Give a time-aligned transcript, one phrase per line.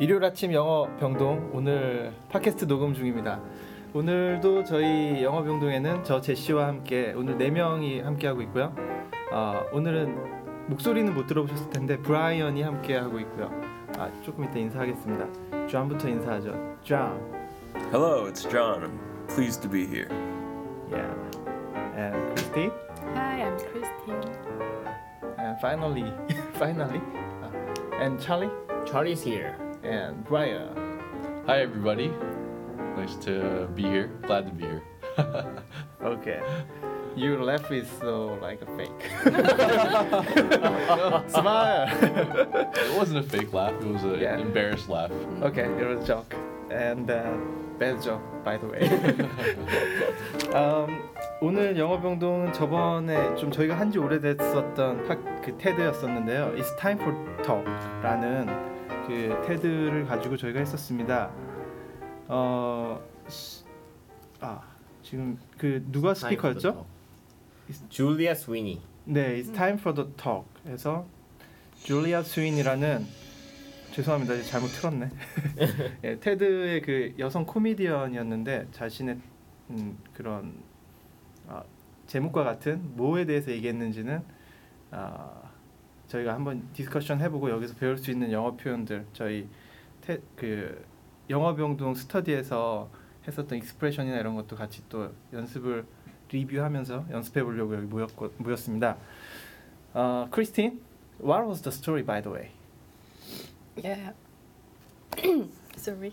[0.00, 3.40] 일요일 아침 영어 병동 오늘 팟캐스트 녹음 중입니다.
[3.92, 8.72] 오늘도 저희 영어 병동에는 저 제시와 함께 오늘 네 명이 함께 하고 있고요.
[9.32, 13.50] 어, 오늘은 목소리는 못 들어보셨을 텐데 브라이언이 함께 하고 있고요.
[13.98, 15.66] 아, 조금 이따 인사하겠습니다.
[15.66, 16.76] 존부터 인사하죠.
[16.84, 17.18] 존.
[17.90, 18.84] Hello, it's John.
[18.84, 20.08] I'm pleased to be here.
[20.90, 21.12] Yeah.
[21.96, 22.70] And Christy.
[23.14, 24.32] Hi, I'm Christine.
[25.38, 26.12] And finally,
[26.54, 27.00] finally.
[27.42, 28.50] uh, and Charlie.
[28.86, 29.56] Charlie's here.
[29.88, 30.68] And Brian.
[31.46, 32.12] Hi, everybody.
[32.96, 34.08] Nice to be here.
[34.26, 34.82] Glad to be here.
[36.02, 36.40] Okay.
[37.16, 39.00] Your laugh is so like a fake.
[41.30, 41.88] Smile.
[42.76, 44.36] It wasn't a fake laugh, it was an Yeah.
[44.38, 45.10] embarrassed laugh.
[45.42, 46.34] Okay, it was a joke.
[46.70, 47.32] And uh,
[47.78, 48.82] bad joke, by the way.
[50.54, 51.02] um,
[51.40, 56.52] 오늘 영어 병동은 저번에 좀 저희가 한 지 오래됐었던 학- 그 테드였었는데요.
[56.56, 58.46] It's time for talk라는
[59.08, 61.30] 그 테드를 가지고 저희가 했었습니다.
[62.28, 63.64] 어, 시-
[64.40, 64.60] 아
[65.02, 66.84] 지금 그 누가 스피커였죠?
[67.88, 68.82] 줄리아 스위니.
[69.06, 70.46] 네, It's time for the talk.
[70.66, 71.06] 해서
[71.82, 73.06] 줄리아 스윈이라는
[73.92, 75.08] 죄송합니다, 잘못 틀었네.
[76.04, 79.18] 예, 테드의 그 여성 코미디언이었는데 자신의
[79.70, 80.52] 음, 그런
[81.48, 81.62] 아,
[82.06, 84.22] 제목과 같은 뭐에 대해서 얘기했는지는
[84.90, 85.47] 아,
[86.08, 89.48] 저희가 한번 디스커션 해보고 여기서 배울 수 있는 영어 표현들 저희
[90.00, 90.84] 테, 그
[91.30, 92.90] 영어 병동 스터디에서
[93.26, 95.84] 했었던 익스프레션이나 이런 것도 같이 또 연습을
[96.30, 98.96] 리뷰하면서 연습해 보려고 여기 모였고, 모였습니다.
[99.92, 100.80] 어, 크리스틴,
[101.22, 102.50] what was the story by the way?
[103.76, 104.12] Yeah.
[105.76, 106.12] Sorry.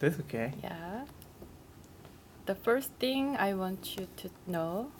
[0.00, 0.52] That's okay.
[0.62, 1.04] Yeah.
[2.46, 4.90] The first thing I want you to know,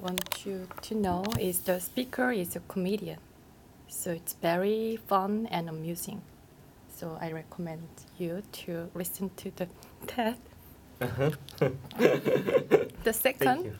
[0.00, 3.18] want you to know is the speaker is a comedian.
[3.90, 6.22] So it's very fun and amusing.
[6.88, 7.88] So I recommend
[8.18, 9.66] you to listen to the
[10.06, 10.36] TED.
[13.04, 13.72] the second,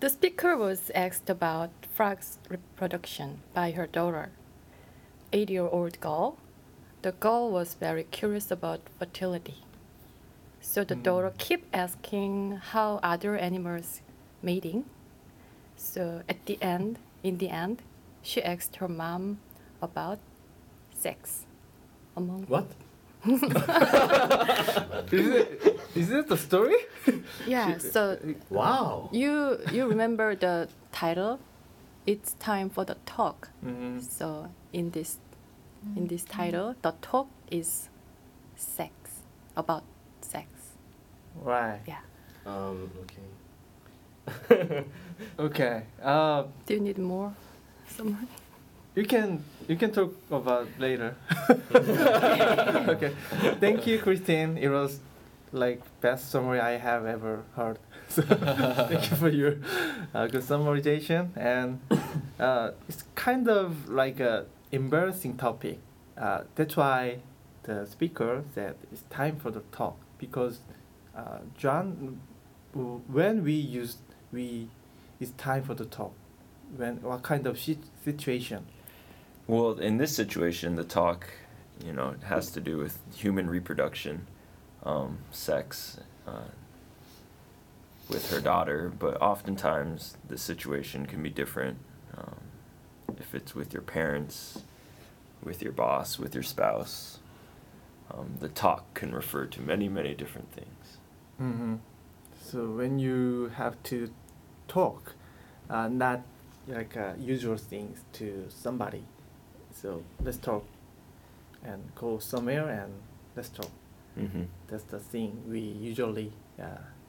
[0.00, 4.30] The speaker was asked about frog's reproduction by her daughter,
[5.32, 6.36] eight year old girl.
[7.02, 9.56] The girl was very curious about fertility.
[10.60, 11.02] So the Mm.
[11.02, 14.00] daughter kept asking how other animals
[14.42, 14.84] mating.
[15.76, 17.82] So at the end, in the end,
[18.28, 19.38] she asked her mom
[19.80, 20.18] about
[20.92, 21.46] sex
[22.16, 22.66] among What?
[25.10, 26.76] Is it is it the story?
[27.46, 28.18] Yeah, so
[28.50, 29.08] Wow.
[29.12, 31.38] you you remember the title?
[32.06, 33.48] It's time for the talk.
[33.64, 35.18] 음, So in this
[35.96, 37.88] in this title, the talk is
[38.56, 38.92] sex
[39.56, 39.82] about
[40.20, 40.46] sex.
[41.44, 41.80] right.
[41.86, 42.02] Yeah.
[42.46, 42.90] Um.
[43.02, 43.28] Okay.
[45.38, 45.82] Okay.
[46.02, 47.32] Uh, Do you need more?
[47.88, 48.28] Someone?
[48.94, 51.14] you can you can talk about later.
[51.74, 53.12] okay.
[53.60, 54.58] Thank you, Christine.
[54.58, 55.00] It was
[55.52, 57.78] like best summary I have ever heard.
[58.10, 59.56] So thank you for your
[60.14, 61.78] uh, good summarization, and
[62.40, 65.78] uh, it's kind of like a embarrassing topic.
[66.16, 67.18] Uh, that's why
[67.64, 70.60] the speaker said it's time for the talk because
[71.14, 72.18] uh, John,
[72.72, 73.98] when we use
[74.32, 74.68] we,
[75.20, 76.14] it's time for the talk.
[76.76, 77.58] When what kind of
[78.04, 78.66] situation?
[79.46, 81.26] Well, in this situation, the talk,
[81.84, 84.26] you know, it has to do with human reproduction,
[84.82, 86.50] um, sex, uh,
[88.08, 88.92] with her daughter.
[88.98, 91.78] But oftentimes, the situation can be different.
[92.16, 92.36] Um,
[93.18, 94.62] if it's with your parents,
[95.42, 97.18] with your boss, with your spouse,
[98.10, 100.98] um, the talk can refer to many, many different things.
[101.40, 101.76] Mm-hmm.
[102.42, 104.10] So when you have to
[104.66, 105.14] talk,
[105.68, 106.22] uh, not
[106.68, 109.04] like uh, usual things to somebody.
[109.72, 110.64] So let's talk,
[111.64, 112.92] and go somewhere and
[113.36, 113.70] let's talk.
[114.18, 114.42] Mm-hmm.
[114.68, 116.64] That's the thing we usually uh,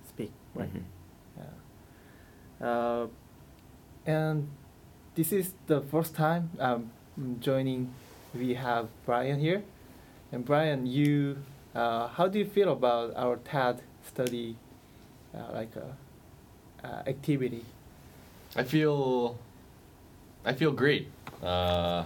[0.08, 0.72] speak, right?
[0.74, 0.84] Mhm.
[2.62, 2.68] Yeah.
[2.68, 3.08] Uh,
[4.06, 4.48] and
[5.16, 6.92] this is the first time um,
[7.40, 7.94] joining.
[8.36, 9.64] We have Brian here,
[10.32, 11.38] and Brian, you,
[11.74, 14.56] uh, how do you feel about our TED study,
[15.34, 15.98] uh, like a,
[16.86, 17.66] uh, activity?
[18.56, 19.38] I feel
[20.46, 21.08] I feel great.
[21.44, 22.04] Uh,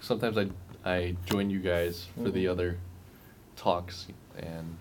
[0.00, 0.48] sometimes I
[0.84, 2.50] I join you guys for the Mhm.
[2.50, 2.78] other
[3.54, 4.76] talks and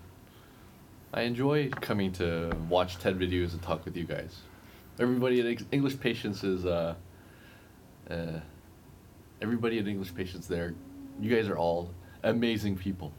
[1.13, 4.41] I enjoy coming to watch TED videos and talk with you guys.
[4.99, 6.95] Everybody at English Patience is uh,
[8.09, 8.39] uh,
[9.41, 10.73] everybody at English Patience there.
[11.19, 11.91] You guys are all
[12.23, 13.11] amazing people.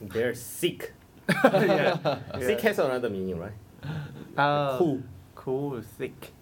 [0.00, 0.92] They're sick.
[1.44, 2.18] yeah.
[2.38, 3.52] Sick has another meaning, right?
[4.36, 5.02] Uh, Cool.
[5.34, 6.32] Cool, thick.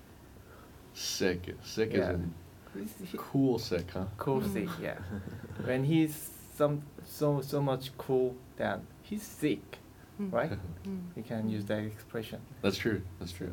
[0.92, 2.00] Sick, sick Yeah.
[2.00, 2.34] is in
[3.17, 4.05] cool sick, huh?
[4.19, 4.69] Cool, thick.
[4.82, 4.99] Yeah.
[5.64, 9.78] when he's some so so much cool that he's sick,
[10.20, 10.32] Mm.
[10.32, 10.50] right?
[10.87, 11.00] Mm.
[11.17, 12.40] You can use that expression.
[12.62, 13.02] That's true.
[13.19, 13.52] That's true.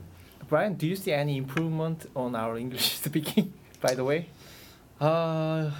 [0.49, 3.51] Brian, do you see any improvement on our English speaking?
[3.81, 4.27] By the way,
[5.01, 5.71] Uh,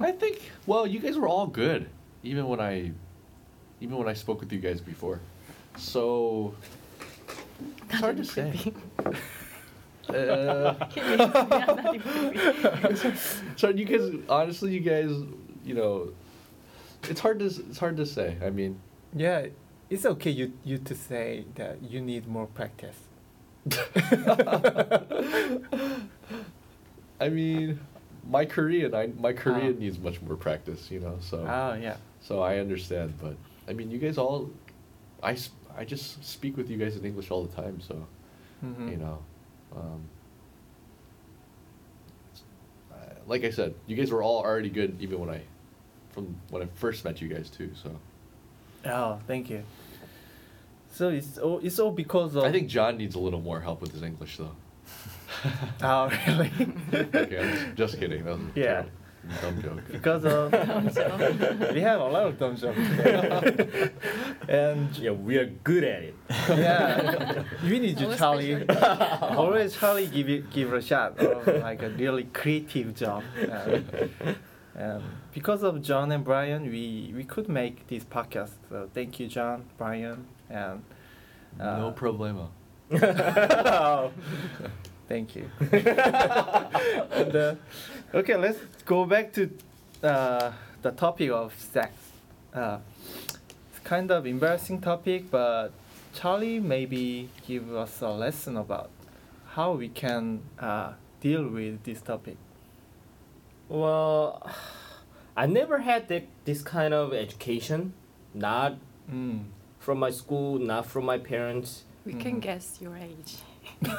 [0.00, 0.40] I think.
[0.66, 1.86] Well, you guys were all good,
[2.22, 2.92] even when I,
[3.80, 5.20] even when I spoke with you guys before.
[5.76, 6.54] So
[7.90, 8.72] it's hard to say.
[10.16, 10.74] Uh,
[13.56, 15.10] so you guys, honestly, you guys,
[15.64, 16.08] you know,
[17.04, 18.36] it's hard to it's hard to say.
[18.44, 18.80] I mean,
[19.14, 19.46] yeah,
[19.90, 22.96] it's okay you you to say that you need more practice.
[27.20, 27.80] I mean,
[28.28, 29.80] my Korean, I my Korean Ah.
[29.80, 30.90] needs much more practice.
[30.90, 31.38] You know, so.
[31.48, 31.96] Oh yeah.
[32.20, 33.36] So I understand, but
[33.68, 34.50] I mean, you guys all,
[35.22, 35.36] I
[35.76, 38.06] I just speak with you guys in English all the time, so
[38.64, 38.90] Mhm.
[38.90, 39.18] you know,
[39.76, 40.08] um,
[43.26, 45.40] like I said, you guys were all already good even when I,
[46.10, 47.70] from when I first met you guys too.
[47.82, 47.96] So
[48.84, 49.62] Oh, thank you.
[50.92, 52.44] So it's all it's all because of.
[52.44, 54.54] I think John needs a little more help with his English though.
[55.82, 56.50] Oh really?
[56.94, 58.24] okay, I'm just, just kidding.
[58.54, 58.64] Yeah.
[58.64, 58.90] terrible-
[59.42, 59.82] dumb joke.
[59.90, 60.52] because of
[61.74, 62.78] we have a lot of dumb jokes
[64.48, 66.14] and Yeah, we are good at it.
[66.48, 68.68] yeah, we need you, Always Charlie.
[69.20, 73.22] Always Charlie give it give it a shot of like a really creative job.
[73.50, 73.84] Um,
[74.78, 75.02] um,
[75.32, 78.52] because of John and Brian, we we could make this podcast.
[78.68, 80.82] So thank you, John, Brian, and
[81.58, 82.48] uh, no problemo.
[85.08, 85.50] Thank you.
[85.60, 87.54] and, uh,
[88.14, 89.50] okay, let's go back to
[90.02, 91.92] uh, the topic of sex.
[92.54, 92.78] Uh,
[93.70, 95.70] it's kind of embarrassing topic, but
[96.14, 98.90] Charlie maybe give us a lesson about
[99.54, 102.36] how we can uh, deal with this topic.
[103.68, 104.48] Well,
[105.36, 107.92] I never had that, this kind of education.
[108.34, 108.76] Not
[109.10, 109.44] Mm.
[109.78, 111.84] from my school, not from my parents.
[112.04, 112.40] We can Mhm.
[112.42, 113.36] guess your age.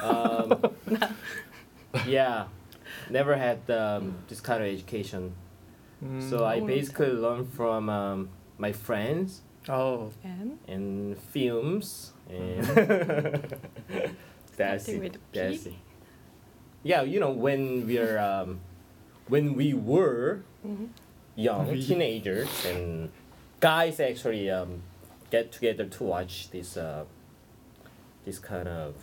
[0.02, 0.70] Um,
[2.06, 2.44] yeah,
[3.10, 5.34] never had um, this kind of education.
[6.04, 6.28] Mm.
[6.30, 6.66] So I Mm.
[6.66, 8.28] basically learned from um,
[8.58, 12.64] my friends oh, And and films and
[14.56, 15.16] that's Starting it.
[15.32, 15.74] That's it.
[16.82, 18.60] Yeah, you know when we're um,
[19.28, 20.88] when we were Mhm.
[21.36, 23.10] young We- teenagers and
[23.60, 24.82] guys actually um,
[25.30, 27.04] get together to watch this uh,
[28.24, 28.94] this kind of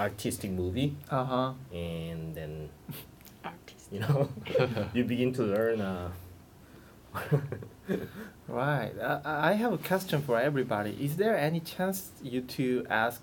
[0.00, 1.52] artistic movie uh huh.
[1.72, 2.68] and then
[3.44, 3.86] artist.
[3.92, 4.28] you know
[4.94, 6.10] you begin to learn uh,
[8.48, 8.92] Right.
[9.00, 10.96] I, I have a question for everybody.
[11.00, 13.20] Is there any chance you to ask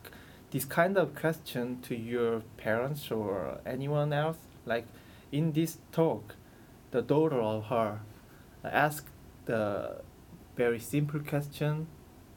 [0.51, 4.37] this kind of question to your parents or anyone else?
[4.65, 4.85] Like
[5.31, 6.35] in this talk,
[6.91, 7.99] the daughter of her
[8.63, 9.07] asked
[9.45, 10.01] the
[10.55, 11.87] very simple question,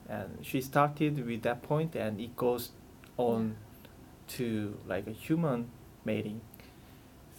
[0.09, 2.71] and she started with that point, and it goes
[3.17, 3.57] on
[4.39, 5.71] to like a human
[6.05, 6.41] mating.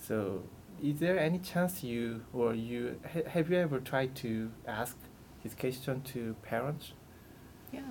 [0.07, 0.43] So,
[0.81, 4.97] is there any chance you or you ha- have you ever tried to ask
[5.43, 6.93] this question to parents?
[7.71, 7.81] Yeah,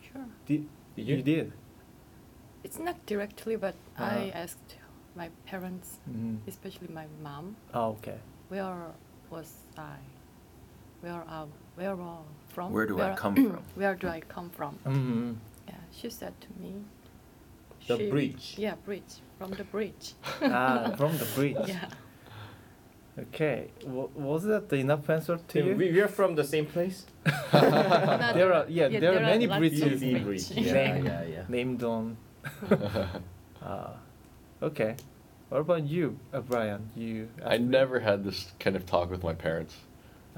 [0.00, 0.26] sure.
[0.46, 1.16] Did Did you?
[1.16, 1.22] you?
[1.22, 1.52] did?
[2.64, 4.42] It's not directly, but I Uh-huh.
[4.44, 4.76] asked
[5.16, 6.38] my parents, Mm.
[6.46, 8.18] especially my mom, Oh, okay.
[8.48, 8.92] where
[9.30, 9.96] was I?
[11.00, 12.72] Where are where are from?
[12.72, 13.62] Where do I come from?
[13.74, 14.78] Where do I come from?
[14.84, 15.32] Mm-hmm.
[15.68, 16.74] Yeah, she said to me.
[17.90, 18.54] The she- bridge.
[18.58, 20.14] Yeah, bridge from the bridge.
[20.42, 21.56] ah, from the bridge.
[21.68, 21.88] Yeah.
[23.18, 23.70] Okay.
[23.82, 25.74] W- was that enough answer to you?
[25.76, 27.04] we, we are from the same place
[27.52, 29.92] There are- yeah, there are many lots bridges.
[29.92, 30.24] of bridge.
[30.24, 30.50] bridge.
[30.52, 31.44] Yeah, yeah, yeah.
[31.48, 32.16] Named on.
[33.62, 33.88] uh,
[34.62, 34.96] okay.
[35.48, 36.88] What about you, uh, Brian?
[36.96, 37.28] You.
[37.44, 39.74] I asked me- never had this kind of talk with my parents.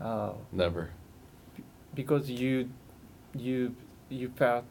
[0.00, 0.90] Oh, Never.
[1.94, 2.70] because you,
[3.36, 3.76] you,
[4.08, 4.64] you felt.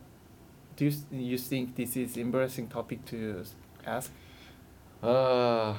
[0.82, 3.46] Do you, you think this is embarrassing topic to
[3.86, 4.10] ask?
[5.04, 5.76] Uh,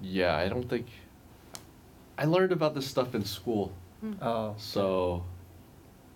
[0.00, 0.86] yeah, I don't think.
[2.16, 3.72] I learned about this stuff in school.
[4.02, 4.16] Mm.
[4.22, 4.54] Oh.
[4.56, 5.22] So,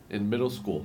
[0.09, 0.83] in middle school,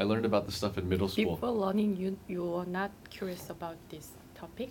[0.00, 1.36] I learned about this stuff in middle school.
[1.36, 4.70] Before learning, you you were not curious about this topic.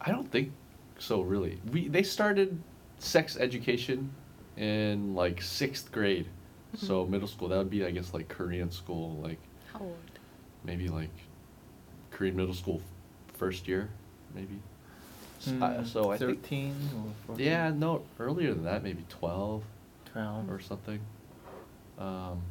[0.00, 0.50] I don't think
[0.98, 1.60] so, really.
[1.70, 2.58] We they started
[2.98, 4.10] sex education
[4.56, 6.26] in like sixth grade,
[6.74, 7.10] so Mhm.
[7.10, 9.38] middle school that would be I guess like Korean school, like
[9.72, 9.96] How old?
[10.64, 11.10] maybe like
[12.10, 12.82] Korean middle school
[13.34, 13.88] first year,
[14.34, 14.58] maybe.
[15.40, 17.46] S- I- Mm, so I think 13 or 14?
[17.46, 19.62] yeah, no earlier than that, maybe twelve
[20.12, 20.50] 12.
[20.50, 21.00] or something.
[21.98, 22.42] Um,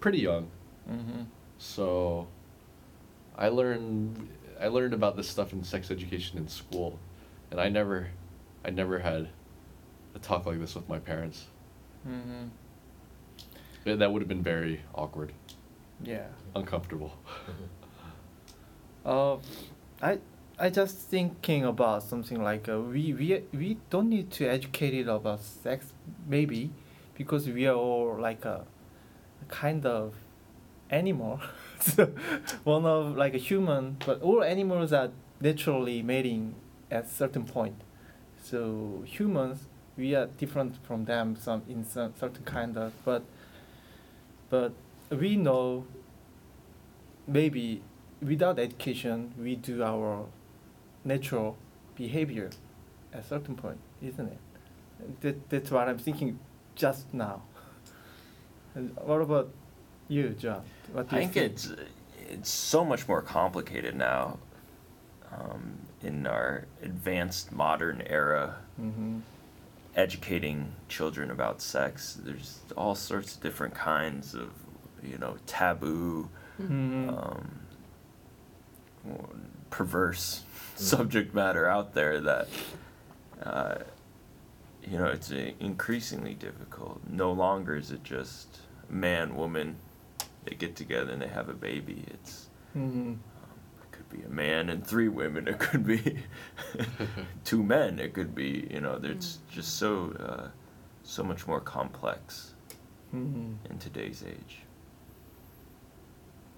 [0.00, 0.48] pretty young.
[0.90, 1.22] Mm-hmm.
[1.58, 2.26] So
[3.36, 4.28] I learned
[4.60, 6.98] I learned about this stuff in sex education in school
[7.50, 8.08] and I never
[8.64, 9.28] I never had
[10.14, 11.46] a talk like this with my parents.
[12.04, 12.48] hmm
[13.84, 15.32] Yeah, that would have been very awkward,
[16.04, 16.26] Yeah.
[16.54, 17.12] uncomfortable.
[19.04, 19.36] Uh,
[20.02, 20.18] I
[20.58, 25.08] I just thinking about something like uh, we we we don't need to educate it
[25.08, 25.92] about sex
[26.26, 26.70] maybe
[27.14, 28.64] because we are all like a
[29.48, 30.14] kind of
[30.90, 31.40] animal
[31.80, 32.06] so
[32.64, 36.54] one of like a human but all animals are naturally mating
[36.90, 37.74] at certain point
[38.42, 39.66] so humans
[39.96, 43.22] we are different from them some in some certain kind of but
[44.50, 44.72] but
[45.18, 45.84] we know
[47.26, 47.82] maybe
[48.20, 50.26] without education we do our
[51.04, 51.56] natural
[51.94, 52.50] behavior
[53.12, 54.38] at a certain point isn't it
[55.20, 56.38] that, that's what i'm thinking
[56.74, 57.42] just now
[58.74, 59.50] and what about
[60.08, 61.72] you john what do I you think it's
[62.32, 64.38] it's so much more complicated now.
[65.30, 69.20] Um, in our advanced modern era, mm-hmm.
[69.96, 74.50] educating children about sex, there's all sorts of different kinds of,
[75.02, 76.28] you know, taboo,
[76.60, 77.08] Mm-hmm.
[77.08, 77.50] um,
[79.70, 80.42] perverse
[80.76, 82.48] subject matter out there that,
[83.42, 83.74] uh,
[84.88, 85.30] you know, it's
[85.60, 87.00] increasingly difficult.
[87.08, 89.76] No longer is it just man, woman,
[90.44, 92.04] they get together and they have a baby.
[92.08, 93.12] It's Mm-hmm.
[93.12, 95.46] it could be a man and three women.
[95.48, 96.18] It could be
[97.44, 97.98] two men.
[97.98, 98.98] It could be you know.
[98.98, 100.48] There's just so uh,
[101.02, 102.54] so much more complex
[103.14, 103.70] Mm-hmm.
[103.70, 104.60] in today's age.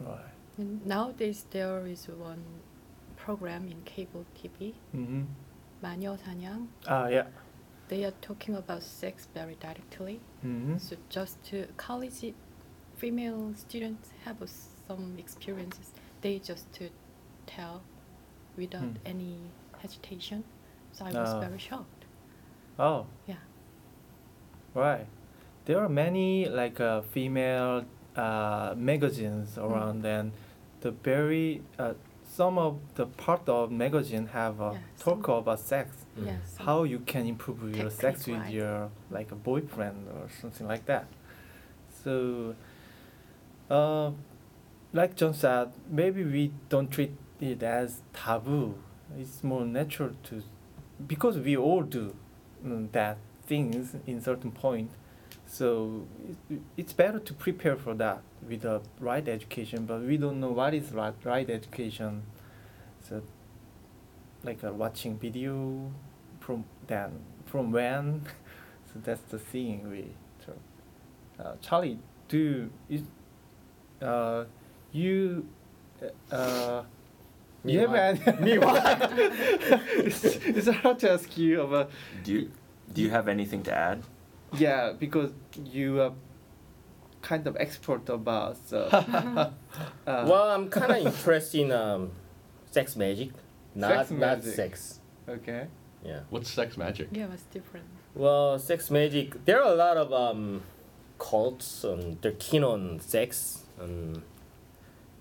[0.02, 2.44] right And nowadays there is one
[3.16, 5.24] program in cable TV, mm-hmm.
[5.82, 6.68] 마녀 사냥.
[6.88, 7.28] ah yeah
[7.90, 10.20] They are talking about sex very directly.
[10.46, 10.78] mm-hmm.
[10.78, 12.34] So just to college
[12.98, 14.48] female students have uh,
[14.88, 15.90] some experiences.
[16.22, 16.90] They just to
[17.48, 17.82] tell
[18.58, 19.10] without Hmm.
[19.10, 19.38] any
[19.82, 20.44] hesitation.
[20.92, 21.40] So I was Ah.
[21.40, 22.06] very shocked.
[22.78, 23.42] oh Yeah.
[24.76, 25.08] Right.
[25.66, 27.86] There are many like uh, female
[28.17, 30.33] uh, magazines around, and
[30.81, 31.95] the very uh,
[32.27, 36.27] some of the part of magazine have a Yeah, talk some- about sex, Mm.
[36.27, 36.57] Yes.
[36.59, 38.55] how you can improve your sex Technique, with right.
[38.55, 41.07] your like a boyfriend or something like that.
[42.05, 42.55] So,
[43.71, 44.11] uh,
[44.93, 48.75] like John said, maybe we don't treat it as taboo.
[49.19, 50.43] It's more natural to,
[51.07, 52.15] because we all do
[52.65, 53.17] mm, that
[53.47, 54.91] things in certain point.
[55.55, 56.09] So
[56.51, 59.87] it, it's better to prepare for that with the right education.
[59.87, 62.25] But we don't know what is right right education.
[63.09, 63.23] So,
[64.43, 65.93] like uh, watching video
[66.41, 68.23] from then from when.
[68.93, 70.07] so that's the thing we.
[71.39, 73.03] Uh, Charlie, do is,
[74.01, 74.45] uh,
[74.93, 75.49] you,
[76.31, 76.83] uh,
[77.65, 78.29] Me you have what?
[78.29, 78.45] any?
[78.45, 79.13] Me what?
[79.99, 81.91] it's, it's hard to ask you about.
[82.23, 82.51] Do you
[82.93, 84.05] do you have anything to add?
[84.59, 85.33] Yeah, because
[85.65, 86.13] you are
[87.23, 88.57] kind of expert about.
[88.67, 89.51] So, uh,
[90.07, 92.11] well, I'm kind of interested in um,
[92.71, 93.31] sex magic,
[93.75, 95.01] not Sex not sex.
[95.29, 95.67] okay.
[96.05, 96.21] Yeah.
[96.29, 97.09] What's sex magic?
[97.13, 97.87] Yeah, it was different.
[98.15, 99.45] Well, sex magic.
[99.47, 100.63] There are a lot of um,
[101.19, 103.65] cults and they're keen on sex.
[103.81, 104.23] And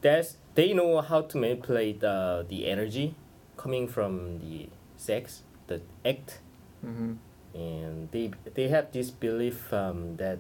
[0.02, 3.16] that's they know how to manipulate uh, the energy
[3.56, 6.40] coming from the sex, the act,
[6.86, 7.14] Mm-hmm.
[7.54, 10.40] And they they have this belief um, that.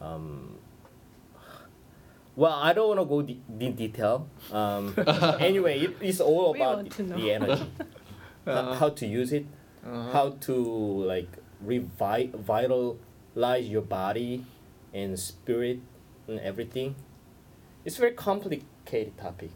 [0.00, 0.56] Um,
[2.36, 4.28] well, I don't want to go de- in detail.
[4.52, 4.94] Um,
[5.40, 7.70] anyway, it, it's all We about the, energy,
[8.46, 8.74] Uh-huh.
[8.74, 9.44] how to use it
[9.84, 10.12] Uh-huh.
[10.12, 10.54] how to
[11.04, 11.28] like
[11.62, 14.44] revitalize your body
[14.94, 15.80] and spirit
[16.28, 16.94] and everything.
[17.84, 19.50] It's very complicated topic,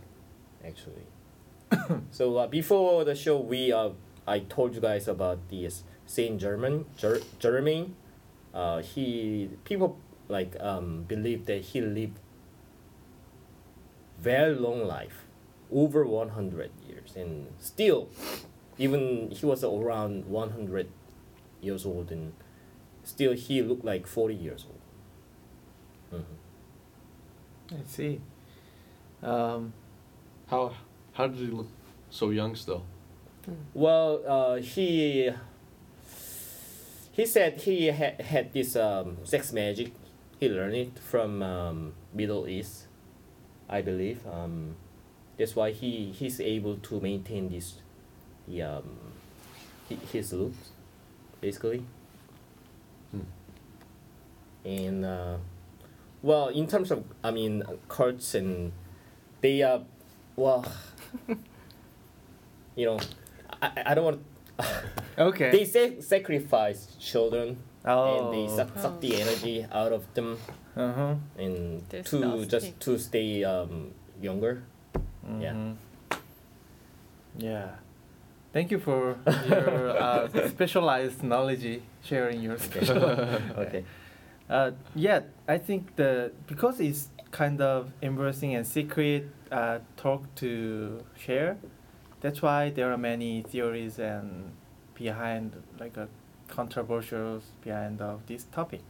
[0.64, 1.06] actually.
[2.10, 3.90] so uh, before the show, we uh,
[4.26, 7.94] I told you guys about this Saint German Ger- Germain.
[8.52, 12.18] Uh, he people like um, believe that he lived
[14.20, 15.24] very long life,
[15.72, 18.08] over one hundred years, and still
[18.78, 20.88] even he was around 100
[21.60, 22.32] years old and
[23.04, 26.22] still he looked like 40 years old
[27.72, 27.78] Mhm.
[27.78, 28.20] I see.
[29.22, 29.72] Um,
[30.48, 30.72] How
[31.12, 31.68] how did he look
[32.10, 32.82] so young still?
[33.74, 35.30] well uh, he
[37.14, 39.92] he said he had, had this um, sex magic.
[40.40, 42.86] He learned it from um, middle east
[43.68, 44.20] i believe.
[44.26, 44.76] Um,
[45.38, 47.80] that's why he he's able to maintain this
[48.48, 48.84] the um,
[50.12, 50.70] his looks
[51.40, 51.84] basically.
[53.12, 53.20] Hmm.
[54.64, 55.36] and uh,
[56.22, 58.72] well in terms of i mean cults and
[59.40, 59.80] they uh
[60.36, 60.64] well
[62.76, 62.98] you know
[63.62, 64.22] i, I- I don't want
[65.18, 65.50] Okay.
[65.50, 68.18] they sa- sacrifice children oh.
[68.18, 70.38] and they suck, suck the energy out of them
[70.76, 71.14] Uh huh.
[71.38, 74.62] and to just to stay um, younger.
[75.40, 75.52] Yeah.
[75.54, 75.76] Mhm.
[77.38, 77.68] Yeah.
[78.52, 79.16] Thank you for
[79.48, 82.98] your uh, specialized knowledge sharing your special.
[83.58, 83.84] Okay.
[84.48, 91.02] Uh, yeah, I think the because it's kind of embarrassing and secret uh, talk to
[91.16, 91.56] share.
[92.24, 94.52] That's why there are many theories and
[94.94, 96.08] behind like a
[96.48, 98.80] controversials behind of this topic.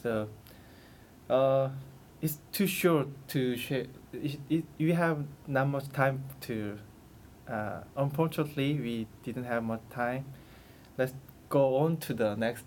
[0.00, 0.28] So,
[1.28, 1.70] uh,
[2.22, 3.86] it's too short to share.
[4.12, 6.78] It, it, you have not much time to.
[7.48, 10.26] Uh, unfortunately, we didn't have much time.
[10.96, 11.14] Let's
[11.48, 12.66] go on to the next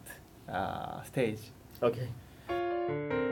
[0.49, 1.39] uh, stage.
[1.81, 3.22] Okay.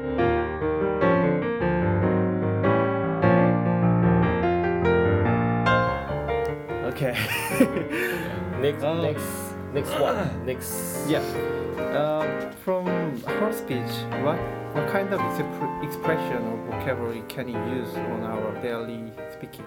[8.62, 9.02] Next, Oh.
[9.02, 9.28] next,
[9.74, 10.46] next one.
[10.46, 11.10] Next.
[11.10, 11.22] yeah.
[11.98, 12.86] Um, from
[13.26, 13.92] her speech,
[14.24, 14.38] what
[14.74, 19.66] what kind of expre- expression or vocabulary can you use on our daily speaking?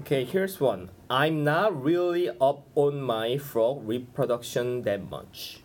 [0.00, 0.90] Okay, here's one.
[1.08, 5.60] I'm not really up on my frog reproduction that much.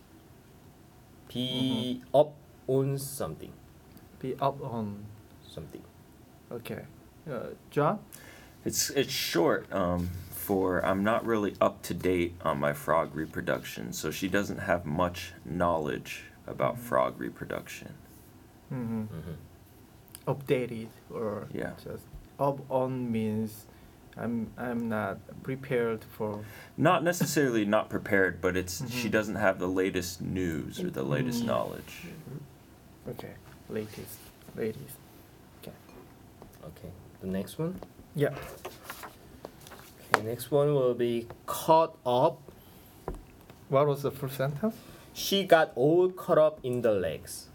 [1.32, 2.32] Be up
[2.66, 3.52] on something.
[4.18, 5.04] Be up on.
[5.46, 5.82] Something.
[6.50, 6.82] Okay.
[7.30, 7.98] Uh, John.
[8.66, 13.92] It's it's short um, for I'm not really up to date on my frog reproduction,
[13.92, 17.94] so she doesn't have much knowledge about frog reproduction.
[18.72, 19.02] Mm-hmm.
[19.02, 19.36] Mhm.
[20.26, 21.72] Updated or Yeah.
[21.84, 22.02] just
[22.40, 23.66] up on means
[24.16, 26.44] I'm I'm not prepared for.
[26.76, 29.12] Not necessarily not prepared, but it's she Mhm.
[29.12, 31.46] doesn't have the latest news or the latest Mm.
[31.46, 32.08] knowledge.
[33.08, 33.34] Okay.
[33.68, 34.18] Latest.
[34.56, 34.96] Latest.
[35.62, 35.76] Okay.
[36.64, 36.90] Okay.
[37.20, 37.78] The next one.
[38.16, 38.34] Yeah.
[40.14, 42.40] Okay, next one will be caught up.
[43.68, 44.74] What was the first sentence?
[45.12, 47.46] She got all caught up in the legs.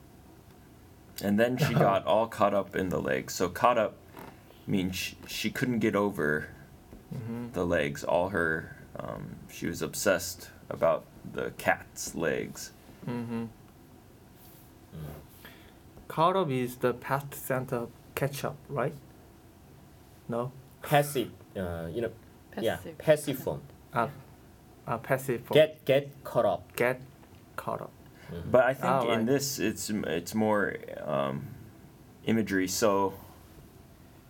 [1.24, 3.33] And then she got all caught up in the legs.
[3.33, 3.96] So caught up
[4.68, 6.48] means she, she couldn't get over
[7.14, 7.51] Mm-hmm.
[7.51, 8.05] the legs.
[8.05, 12.72] All her um, she was obsessed about the cat's legs.
[13.05, 13.46] Mm-hmm.
[16.07, 18.94] Caught up is the past tense of catch up, right?
[20.29, 20.53] No?
[20.81, 21.31] Passive.
[21.55, 22.11] Uh, you know.
[22.59, 22.75] Yeah.
[22.77, 22.98] Passive.
[22.98, 23.61] Passive form.
[23.94, 24.07] Uh,
[24.87, 25.55] uh, passive form.
[25.55, 26.75] Get get caught up.
[26.75, 27.01] Get
[27.55, 27.91] caught up.
[28.31, 28.51] Mhm.
[28.51, 29.25] But I think Ah, in right.
[29.25, 31.48] this, it's it's more um,
[32.25, 32.67] imagery.
[32.67, 33.13] So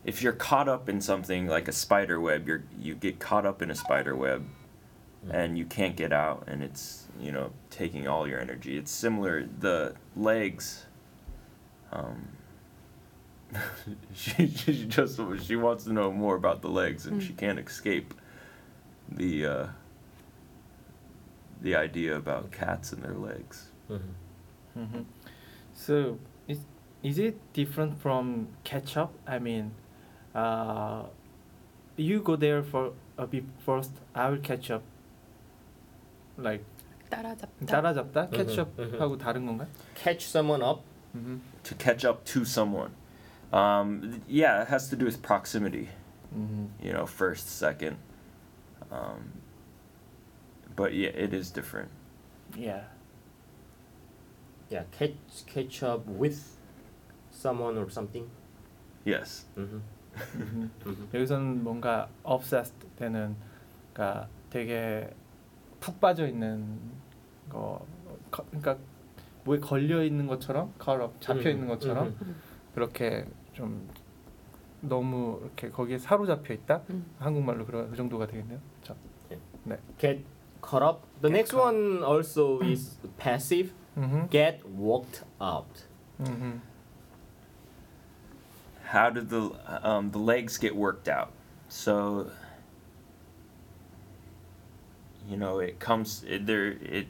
[0.03, 3.61] if you're caught up in something like a spider web, you're you get caught up
[3.61, 4.45] in a spider web,
[5.25, 5.33] Mm.
[5.35, 8.75] and you can't get out, and it's you know taking all your energy.
[8.77, 9.45] It's similar.
[9.45, 10.85] The legs.
[11.91, 12.29] Um,
[14.14, 17.38] she, she just she wants to know more about the legs, and she Mm.
[17.38, 18.12] can't escape
[19.08, 19.66] the uh,
[21.62, 23.70] the idea about cats and their legs.
[23.88, 24.00] Mhm.
[24.76, 25.02] Mm-hmm.
[25.72, 26.58] So, is,
[27.02, 29.12] is it different from catch up?
[29.26, 29.70] I mean,
[30.34, 31.04] uh,
[31.96, 34.82] you go there for a bit first, I will catch up.
[36.36, 36.64] Like,
[37.10, 37.64] 따라잡다.
[37.66, 38.30] 따라잡다?
[38.30, 38.98] catch Mhm, up mhm.
[38.98, 39.68] 하고 다른 건가요?
[39.94, 40.82] Catch someone up.
[41.16, 41.38] Mm-hmm.
[41.62, 42.90] to catch up to someone.
[43.52, 45.88] Um, yeah, it has to do with proximity.
[46.34, 46.84] Mm-hmm.
[46.86, 47.96] You know, first, second.
[48.90, 49.32] Um,
[50.74, 51.88] but yeah, it is different.
[52.56, 52.82] Yeah.
[54.68, 54.82] Yeah.
[54.90, 56.56] Catch catch up with
[57.30, 58.26] someone or something.
[59.04, 59.44] Yes.
[59.56, 59.80] Mhm.
[60.36, 60.70] Mhm.
[60.84, 61.08] Mhm.
[61.14, 63.36] 여기서는 뭔가 obsessed 되는,
[63.92, 65.10] 그러니까 되게
[65.80, 66.78] 푹 빠져 있는
[67.48, 67.86] 거,
[68.30, 68.76] 거- 그러니까
[69.44, 72.36] 뭐에 걸려 있는 것처럼, caught up, 잡혀 있는 음, 것처럼 음, 음.
[72.74, 73.88] 그렇게 좀
[74.80, 76.82] 너무 이렇게 거기에 사로잡혀 있다.
[76.90, 77.06] 음.
[77.18, 78.60] 한국말로 그런 그 정도가 되겠네요.
[78.82, 78.96] 그렇죠.
[79.98, 80.24] Get
[80.62, 81.02] caught up.
[81.20, 81.74] The Get next caught.
[81.74, 83.72] one also is passive.
[83.96, 84.28] 음.
[84.30, 85.86] Get walked out.
[86.20, 86.60] 음.
[88.92, 89.50] How did the
[89.82, 91.32] um, the legs get worked out?
[91.68, 92.30] So,
[95.28, 96.76] you know, it comes it, there.
[96.80, 97.08] It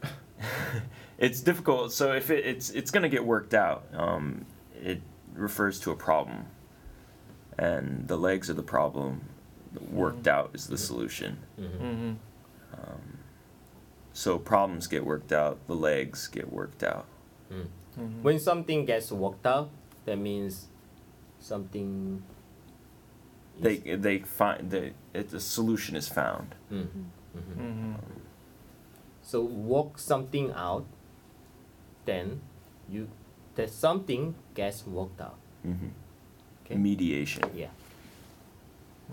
[1.17, 1.93] it's difficult.
[1.93, 3.85] So if it, it's it's gonna get worked out.
[3.93, 4.45] Um,
[4.80, 5.02] it
[5.34, 6.46] refers to a problem,
[7.58, 9.28] and the legs of the problem
[9.90, 10.38] worked mm-hmm.
[10.38, 11.38] out is the solution.
[11.58, 11.84] Mm-hmm.
[11.84, 12.12] mm-hmm.
[12.72, 13.18] Um,
[14.12, 17.06] so problems get worked out, the legs get worked out.
[17.52, 17.66] Mm.
[17.98, 18.22] mm-hmm.
[18.22, 19.70] When something gets worked out,
[20.04, 20.66] that means
[21.38, 22.22] something.
[23.58, 26.54] They they find the it, the solution is found.
[26.72, 26.88] Mm.
[27.36, 27.60] Mm-hmm.
[27.60, 28.22] Um,
[29.22, 30.86] so work something out,
[32.04, 32.40] then
[32.88, 33.08] you
[33.54, 35.38] that something gets worked out.
[35.66, 35.88] Mm-hmm.
[36.64, 36.76] Okay.
[36.76, 37.44] Mediation.
[37.54, 37.68] Yeah.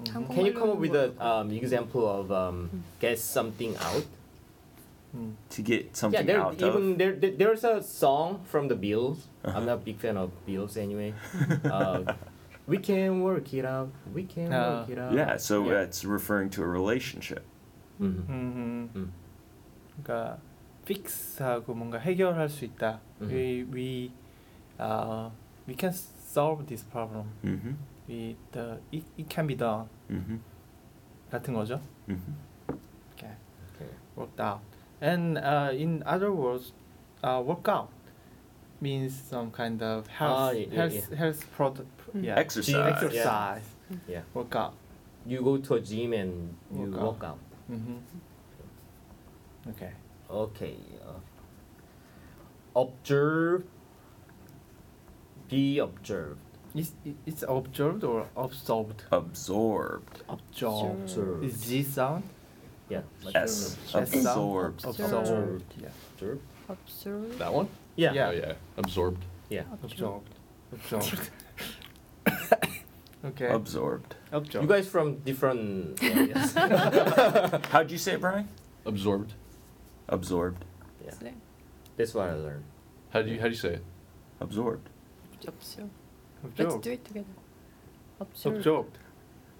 [0.03, 0.33] Mm-hmm.
[0.33, 2.81] Can you come up with an um, example of um, mm.
[2.99, 4.05] get something out?
[5.15, 5.33] Mm.
[5.49, 6.97] To get something yeah, there, out even of?
[6.97, 9.19] There, there, there's a song from the Beatles.
[9.43, 9.57] Uh-huh.
[9.57, 11.13] I'm not a big fan of Beatles anyway.
[11.65, 12.13] uh,
[12.67, 13.89] we can work it out.
[14.13, 15.13] We can uh, work it out.
[15.13, 15.73] Yeah, so yeah.
[15.73, 17.43] that's referring to a relationship.
[17.99, 18.31] Mm-hmm.
[18.31, 18.99] Mm-hmm.
[18.99, 19.09] Mm.
[20.03, 20.37] 그러니까
[20.85, 22.99] fix하고 뭔가 해결할 수 있다.
[23.21, 23.33] Mm-hmm.
[23.33, 24.11] We we
[24.78, 25.30] uh,
[25.66, 27.26] we can solve this problem.
[27.44, 27.72] Mm-hmm.
[28.08, 30.36] We the it, it can be done Mm-hmm.
[31.30, 31.80] 같은 거죠.
[32.08, 32.34] Mm-hmm.
[33.14, 33.32] Okay,
[33.74, 33.90] Okay.
[34.16, 34.60] worked out.
[35.00, 36.72] And uh, in other words,
[37.24, 37.88] uh, workout
[38.80, 41.88] means some kind of health Ah, yeah, yeah, health health product.
[42.14, 42.24] Mm.
[42.24, 42.74] Yeah, Exercise.
[42.74, 42.88] Yeah.
[42.88, 43.64] exercise.
[44.08, 44.22] Yeah.
[44.34, 44.74] Workout.
[45.24, 47.02] You go to a gym and you Work out.
[47.02, 47.38] work out.
[47.70, 47.96] Mm-hmm.
[49.70, 49.92] Okay.
[50.30, 50.76] Okay.
[51.00, 51.20] Uh,
[52.80, 53.64] observe.
[55.49, 56.39] be observed.
[56.75, 56.91] It's
[57.25, 59.03] it's observed or absorbed.
[59.11, 60.21] Absorbed.
[60.29, 61.01] Absorbed.
[61.03, 61.43] Observed.
[61.45, 62.23] Is G sound?
[62.89, 63.01] Yeah.
[63.23, 63.77] like S.
[63.93, 64.15] S sound?
[64.15, 64.85] Absorbed.
[64.85, 65.73] Absorbed.
[65.81, 65.87] Yeah.
[66.13, 66.39] Observe.
[66.69, 67.37] observe.
[67.39, 67.67] That one?
[67.95, 68.13] Yeah.
[68.13, 68.27] Yeah.
[68.27, 68.53] Oh yeah.
[68.77, 69.23] Absorbed.
[69.49, 69.63] Yeah.
[69.83, 70.33] Absorbed.
[70.73, 71.29] Absorbed.
[73.25, 73.47] okay.
[73.47, 74.15] Absorbed.
[74.31, 74.63] Absorbed.
[74.63, 76.53] You guys from different areas.
[77.71, 78.47] How'd you say it, Brian?
[78.85, 79.33] Absorbed.
[80.09, 80.63] Absorbed.
[81.03, 81.11] yeah.
[81.21, 81.33] 네.
[81.97, 82.63] That's what I learned.
[83.09, 83.83] How do you how do you say it?
[84.39, 84.89] Absorbed.
[85.46, 85.90] observe.
[86.42, 86.84] Let's Absorbed.
[86.84, 87.26] do it together.
[88.20, 88.56] Observe.
[88.56, 88.98] Absorbed.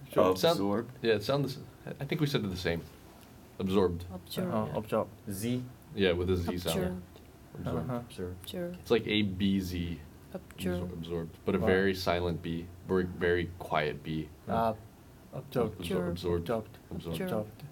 [0.09, 0.39] Absorbed.
[0.39, 0.93] Sound- Absorbed.
[1.03, 1.59] Yeah, it sounds.
[2.01, 2.83] I think we said it the same.
[3.59, 4.05] Absorbed.
[4.15, 4.53] Observe.
[4.55, 4.79] Uh-huh.
[4.79, 5.11] Absorbed.
[5.31, 5.63] Z.
[5.95, 6.77] Yeah, with a Z sound.
[6.77, 6.97] Observe.
[7.59, 7.91] Absorbed.
[7.91, 7.97] Uh-huh.
[7.99, 8.35] Observe.
[8.43, 8.75] Observe.
[8.81, 10.01] It's like A B Z.
[10.35, 10.83] Observe.
[10.89, 11.67] Absor- Absorbed, but a Wow.
[11.67, 14.29] very silent B, very very quiet B.
[14.49, 14.73] Uh,
[15.35, 15.79] absorbed.
[15.83, 16.49] Absor- absorbed.
[16.49, 16.79] Absorbed.
[16.91, 17.21] Absorbed.
[17.23, 17.63] Absorbed.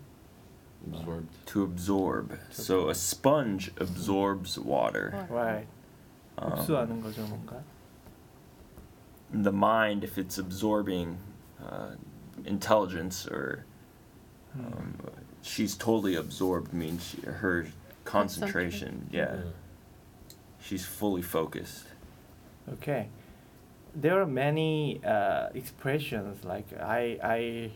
[0.93, 1.47] Absorbed.
[1.47, 2.39] To absorb.
[2.51, 5.27] So a sponge absorbs water.
[5.31, 5.67] Right.
[6.39, 7.63] Um, 흡수하는 거죠 뭔가.
[9.32, 11.18] the mind, if it's absorbing
[11.64, 11.92] uh,
[12.46, 13.66] intelligence or
[14.58, 14.66] 음.
[14.66, 14.94] um,
[15.42, 17.68] she's totally absorbed means she, her
[18.04, 19.08] concentration.
[19.12, 19.52] Yeah, Mm.
[20.60, 21.86] she's fully focused.
[22.74, 23.08] Okay.
[23.96, 27.72] There are many uh, expressions like I I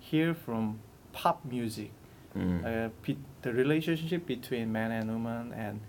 [0.00, 0.80] hear from
[1.12, 1.90] pop music.
[2.36, 2.64] Mm.
[2.64, 5.80] Uh, pe- the relationship between man and woman and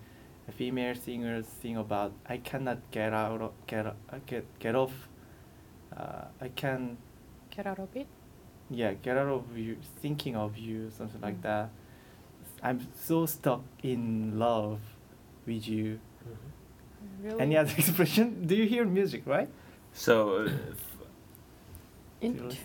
[0.51, 3.93] female singers sing about I cannot get out of, get uh,
[4.25, 4.93] get get off.
[5.95, 6.97] Uh, I can
[7.51, 8.07] Get out of it.
[8.69, 11.43] yeah get out of you thinking of you something like Mm.
[11.43, 11.69] that.
[12.63, 14.79] I'm so stuck in love
[15.45, 15.99] with you.
[16.27, 17.23] Mhm.
[17.23, 17.39] Really.
[17.41, 18.45] Any other expression?
[18.47, 19.49] Do you hear music right?
[19.93, 20.49] So, uh,
[22.21, 22.55] Into.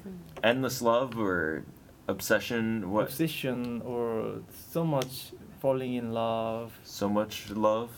[0.43, 1.65] endless love or
[2.09, 2.91] obsession?
[2.91, 3.05] What?
[3.07, 4.43] Obsession or
[4.73, 5.33] so much
[5.64, 6.72] falling in love.
[6.84, 7.90] So much love.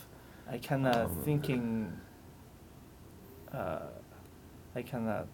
[0.48, 1.92] I cannot Um, thinking.
[3.52, 3.88] Uh,
[4.74, 5.26] I cannot.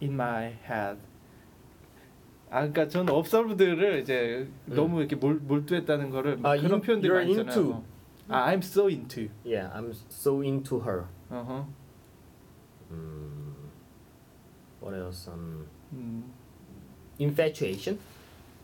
[0.00, 0.98] In my head.
[2.50, 4.74] 아, 그러니까 저는 observed를 이제 음.
[4.74, 7.50] 너무 이렇게 몰, 몰두했다는 거를 막 아, 그런 in- 표현들이 you're 많이 있잖아요.
[7.60, 7.82] into.
[8.28, 9.28] 아, I'm so into.
[9.44, 11.06] Yeah, I'm so into her.
[11.30, 11.66] 어허.
[12.90, 13.54] Mm.
[14.80, 15.28] What else?
[15.28, 16.24] Um, 음,
[17.18, 17.98] infatuation.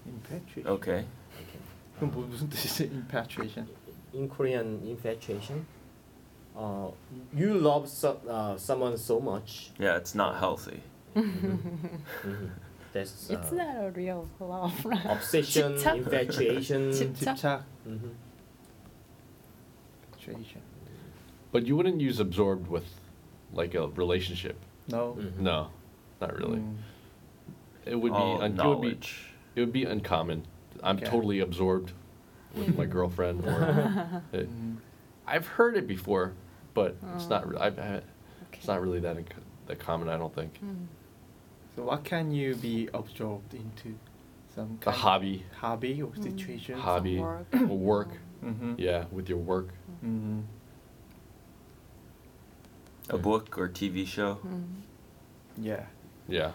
[0.06, 0.66] infatuation.
[0.76, 1.04] Okay.
[1.98, 2.06] Okay.
[2.06, 2.84] 그럼 뭐 무슨 뜻이지?
[2.92, 3.66] infatuation.
[4.14, 5.66] In Korean, infatuation.
[6.56, 6.90] Uh,
[7.36, 9.72] you love so, uh, someone so much.
[9.78, 10.82] Yeah, it's not healthy.
[11.16, 12.50] Mhm.
[12.92, 14.74] That's uh, It's not a real love.
[15.06, 15.96] obsession, 집착?
[15.98, 16.92] infatuation.
[16.92, 17.62] 집- 집착.
[17.86, 18.10] Mhm.
[20.12, 20.60] infatuation.
[21.52, 22.86] But you wouldn't use absorbed with
[23.52, 24.56] like a relationship.
[24.88, 25.16] No.
[25.18, 25.38] Mhm.
[25.40, 25.68] No,
[26.20, 26.58] not really.
[26.58, 26.76] 음,
[27.86, 28.18] It would be.
[28.18, 28.88] All un- it would be.
[28.88, 29.34] knowledge.
[29.54, 30.46] It would be uncommon.
[30.83, 31.05] I'm Okay.
[31.05, 31.91] totally absorbed
[32.55, 33.45] with my girlfriend.
[33.45, 34.49] Or it,
[35.27, 36.33] I've heard it before,
[36.73, 37.43] but it's not.
[37.45, 37.49] Oh.
[37.49, 38.03] re- I've, I, Okay.
[38.53, 40.09] it's not really that inc- that common.
[40.09, 40.53] I don't think.
[40.63, 40.85] Mm.
[41.75, 43.95] So what can you be absorbed into?
[44.55, 46.23] Some A kind hobby, of hobby or Mm.
[46.23, 46.75] situation?
[46.75, 47.19] Some Hobby.
[47.19, 47.45] Work.
[47.53, 48.09] or work.
[48.43, 48.73] Mm-hmm.
[48.77, 49.67] Yeah, with your work.
[50.03, 50.39] Mm-hmm.
[53.09, 54.39] A book or TV show.
[54.45, 54.63] Mm.
[55.57, 55.85] Yeah,
[56.27, 56.51] Yeah.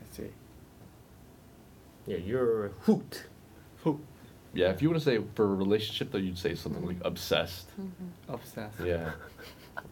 [0.00, 0.30] I see.
[2.08, 3.26] Yeah, you're hooked.
[3.84, 4.00] Hook,
[4.54, 4.70] Yeah.
[4.70, 7.68] If you want to say for a relationship, though, you'd say something like obsessed.
[7.78, 7.90] Mhm.
[8.28, 8.80] obsessed.
[8.84, 9.12] Yeah.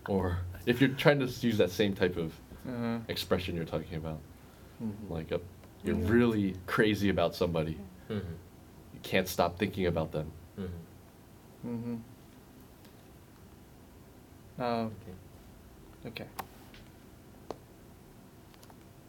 [0.08, 2.32] or if you're trying to use that same type of
[2.66, 2.98] Uh-huh.
[3.08, 4.18] expression you're talking about,
[4.82, 5.08] Mhm.
[5.10, 5.40] like a,
[5.84, 6.08] you're Yeah.
[6.10, 7.78] really crazy about somebody,
[8.10, 8.22] Mhm.
[8.94, 10.32] you can't stop thinking about them.
[10.58, 10.68] Mhm.
[11.66, 11.96] Mm-hmm.
[14.60, 15.14] Uh, Okay.
[16.06, 16.26] okay.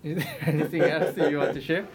[0.03, 1.87] Is there anything else that you want to share?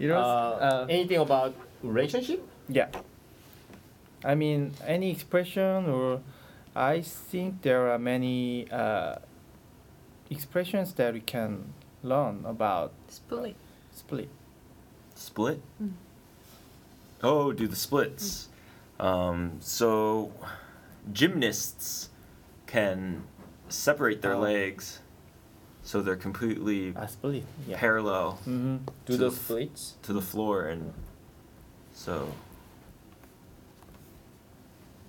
[0.00, 2.40] You know, Uh, uh, anything about relationship?
[2.68, 2.88] yeah.
[4.24, 6.20] I mean, any expression or
[6.74, 9.16] I think there are many uh,
[10.30, 13.56] expressions that we can learn about Split.
[13.92, 14.28] split?
[15.14, 15.60] Split?
[15.82, 15.92] Mm.
[17.22, 18.48] Oh, do the splits.
[18.98, 20.32] Um, so,
[21.12, 22.08] gymnasts
[22.66, 23.24] can
[23.68, 24.40] separate their Oh.
[24.40, 25.00] legs
[25.83, 27.43] so they're completely 아, split.
[27.67, 27.77] Yeah.
[27.79, 28.77] parallel Mm-hmm.
[29.05, 29.95] Do To the the f- splits?
[30.03, 30.93] to the floor, and
[31.93, 32.29] so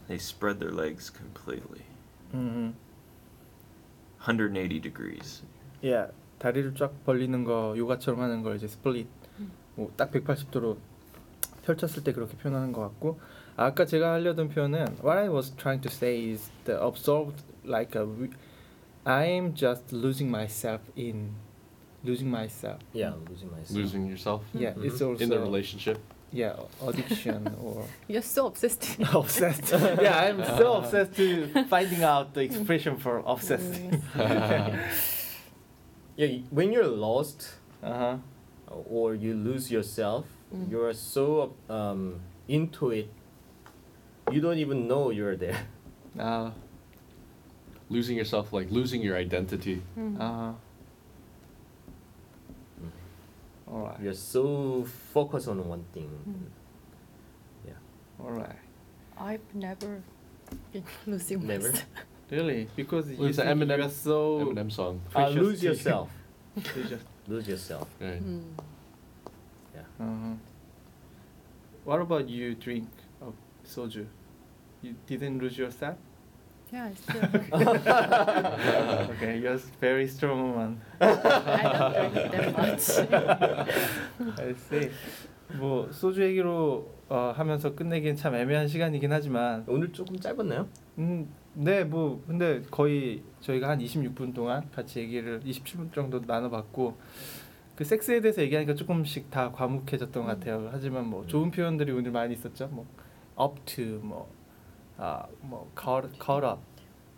[0.08, 1.82] they spread their legs completely.
[2.34, 2.70] Mm-hmm.
[4.20, 5.42] 180 degrees.
[5.82, 6.10] Yeah.
[6.38, 9.06] 다리를 쫙 벌리는 거 요가처럼 하는 걸 이제 스플릿.
[9.40, 9.50] 음.
[9.76, 10.76] 뭐딱 180도로
[11.64, 13.18] 펼쳤을 때 그렇게 표현하는 것 같고
[13.56, 18.04] 아까 제가 하려던 표현은 what I was trying to say is the absorbed like a
[18.04, 18.30] re-
[19.05, 21.33] I'm just losing myself in
[22.03, 22.79] losing myself.
[22.93, 23.71] Yeah, losing myself.
[23.77, 24.85] Losing yourself Yeah, Mhm.
[24.85, 25.97] it's also in the relationship.
[26.33, 26.55] yeah
[26.87, 28.83] addiction or You're so obsessed.
[29.13, 29.71] obsessed.
[30.01, 33.73] yeah, I'm so obsessed to finding out the expression for obsessed.
[36.17, 37.49] Yeah, when you're lost
[37.83, 38.17] uh huh.
[38.89, 40.69] or you lose yourself, Mm.
[40.69, 43.07] you're so um, into it,
[44.33, 45.59] you don't even know you're there.
[46.19, 46.51] Uh,
[47.91, 49.81] Losing yourself, like losing your identity.
[49.97, 50.15] Mm.
[50.19, 50.53] uh huh.
[53.67, 53.99] All right.
[54.01, 56.09] You're so focused on one thing.
[56.27, 56.61] Mm.
[58.23, 58.55] All right.
[59.17, 60.03] I've never
[60.71, 61.69] been losing Never?
[61.69, 61.85] myself.
[62.29, 62.67] Really?
[62.75, 65.01] Because Well, you it's an Eminem, you're so Eminem song.
[65.15, 65.71] Uh, lose to you.
[65.73, 66.09] yourself.
[67.27, 67.87] lose yourself.
[67.99, 68.23] Right.
[68.23, 68.43] Mm.
[69.99, 70.33] Uh-huh.
[71.83, 72.89] What about you drink
[73.21, 73.33] of
[73.67, 74.05] soju?
[74.81, 75.97] You didn't lose yourself?
[76.71, 77.21] Yeah, I still.
[79.11, 80.81] okay, you're very strong one.
[81.01, 82.89] I don't drink that much.
[84.39, 84.89] I see.
[85.57, 90.67] 뭐 소주 얘기로 어, 하면서 끝내기엔 참 애매한 시간이긴 하지만 오늘 조금 짧았나요?
[90.99, 96.97] 음, 네, 뭐 근데 거의 저희가 한 26분 동안 같이 얘기를 27분 정도 나눠봤고
[97.75, 100.69] 그 섹스에 대해서 얘기하니까 조금씩 다 과묵해졌던 것 같아요.
[100.71, 102.67] 하지만 뭐 좋은 표현들이 오늘 많이 있었죠.
[102.67, 102.85] 뭐
[103.37, 104.31] up to 뭐
[105.03, 106.61] 아, 뭐 caught, caught up,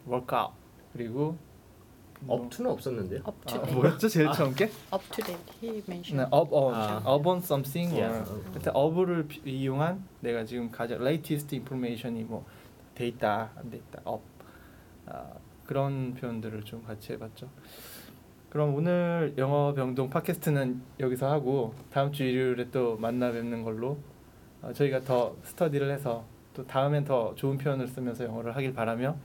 [0.07, 0.53] workout
[0.93, 1.35] 그리고
[2.21, 3.19] 뭐, 업투는 없었는데요.
[3.27, 3.75] Up to 아, date.
[3.75, 4.65] 뭐였죠 제일 처음 게?
[4.93, 5.43] Up to date.
[5.61, 6.23] He 네, mentioned.
[6.33, 6.97] up on, 아.
[7.05, 8.23] up on something Yeah.
[8.31, 12.45] or 하여튼 up을 비- 이용한 내가 지금 가장 latest information이 뭐
[12.95, 14.23] 돼 있다 안 돼 있다 up
[15.07, 15.33] 아,
[15.65, 17.49] 그런 표현들을 좀 같이 해봤죠.
[18.49, 23.97] 그럼 오늘 영어 병동 팟캐스트는 여기서 하고 다음 주 일요일에 또 만나 뵙는 걸로
[24.61, 29.15] 어, 저희가 더 스터디를 해서 또 다음엔 더 좋은 표현을 쓰면서 영어를 하길 바라며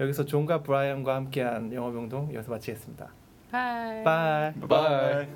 [0.00, 3.08] 여기서 존과 브라이언과 함께한 영어 병동 여기서 마치겠습니다.
[3.50, 4.04] Bye.
[4.04, 4.52] 바이.
[4.68, 5.28] Bye.